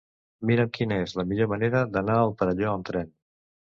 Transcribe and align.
Mira'm 0.49 0.71
quina 0.77 0.97
és 1.03 1.15
la 1.21 1.27
millor 1.33 1.51
manera 1.53 1.85
d'anar 1.95 2.19
al 2.25 2.37
Perelló 2.43 2.77
amb 2.77 2.93
tren. 2.93 3.19